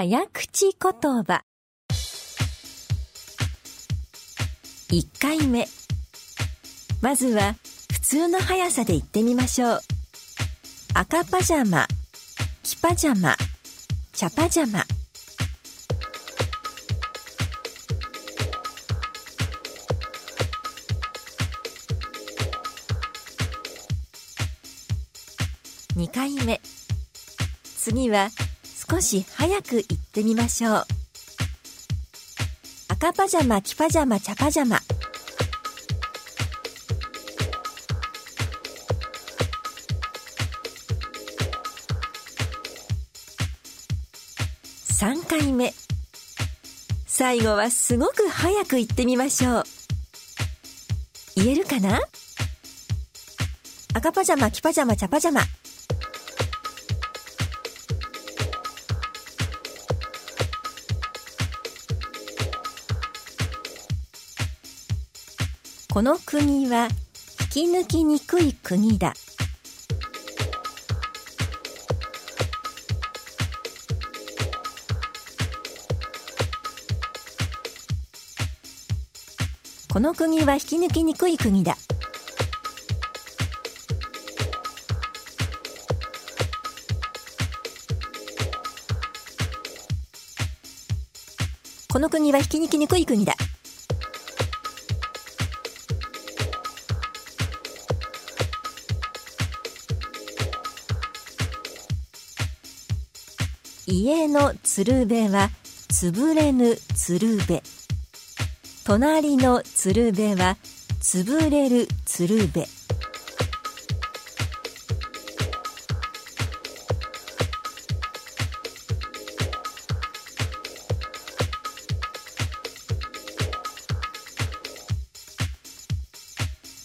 [0.00, 1.42] 早口言葉。
[4.90, 5.66] 1回目。
[7.02, 7.56] まずは
[7.92, 9.80] 普通の速さで言ってみましょう。
[10.94, 11.88] 赤パジャマ。
[12.62, 13.34] 黄パジャマ。
[14.12, 14.84] 茶パジャマ。
[25.96, 26.60] 2回目。
[27.76, 28.28] 次は
[28.90, 30.86] 少し早く言ってみましょう。
[32.88, 34.80] 赤パジャマ黄パジャマ茶パジャマ。
[44.88, 45.72] 3回目。
[47.06, 49.64] 最後はすごく早く言ってみましょう。
[51.36, 52.00] 言えるかな？
[53.94, 55.42] 赤パジャマ黄パジャマ茶パジャマ。
[65.90, 66.86] この釘は
[67.54, 69.14] 引き抜きにくい釘だ。
[79.90, 81.74] この釘は引き抜きにくい釘だ。
[91.90, 93.34] この釘は引き抜きにくい釘だ。
[103.90, 105.48] 家の鶴瓶は
[105.88, 107.62] 潰れぬ鶴瓶
[108.84, 110.58] 隣の鶴瓶は
[111.00, 112.66] 潰れる鶴瓶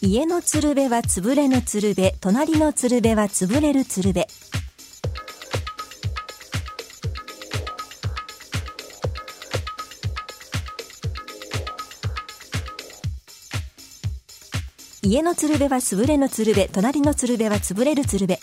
[0.00, 4.24] 家の鶴瓶は潰れぬ鶴瓶隣の鶴瓶は潰れる鶴瓶
[15.04, 18.38] 家の鶴瓶は潰れの鶴瓶隣の鶴瓶は潰れる鶴瓶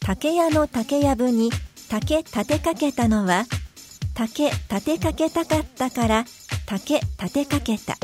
[0.00, 1.50] 竹屋の竹やぶに
[1.90, 3.44] 竹立てかけたのは
[4.14, 6.24] 竹立てかけたかったから
[6.64, 7.96] 竹立てかけた。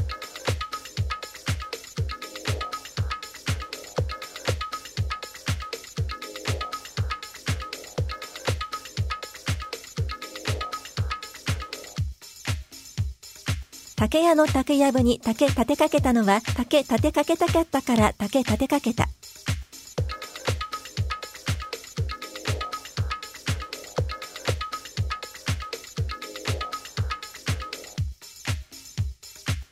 [14.09, 19.09] 竹屋の竹やぶに竹立てかけたのは竹立てかけたかったから竹立てかけた。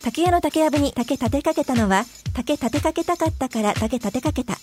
[0.03, 4.55] 竹屋の竹やぶに竹立てかけたのは竹立てかけたかったから竹立てかけた。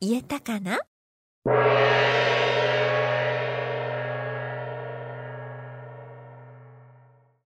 [0.00, 0.78] 言えたかな？